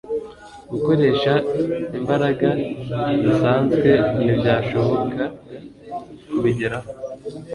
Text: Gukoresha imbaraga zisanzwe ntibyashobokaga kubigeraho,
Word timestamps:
Gukoresha 0.71 1.33
imbaraga 1.97 2.49
zisanzwe 3.21 3.89
ntibyashobokaga 4.15 5.25
kubigeraho, 6.31 6.89